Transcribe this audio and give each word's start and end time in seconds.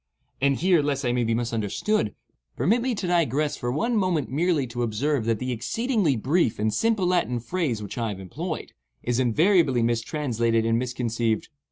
And 0.41 0.55
here, 0.55 0.81
lest 0.81 1.05
I 1.05 1.11
may 1.11 1.23
be 1.23 1.35
misunderstood, 1.35 2.15
permit 2.55 2.81
me 2.81 2.95
to 2.95 3.05
digress 3.05 3.55
for 3.55 3.71
one 3.71 3.95
moment 3.95 4.31
merely 4.31 4.65
to 4.65 4.81
observe 4.81 5.25
that 5.25 5.37
the 5.37 5.51
exceedingly 5.51 6.15
brief 6.15 6.57
and 6.57 6.73
simple 6.73 7.05
Latin 7.05 7.39
phrase 7.39 7.83
which 7.83 7.99
I 7.99 8.09
have 8.09 8.19
employed, 8.19 8.73
is 9.03 9.19
invariably 9.19 9.83
mistranslated 9.83 10.65
and 10.65 10.79
misconceived. 10.79 11.49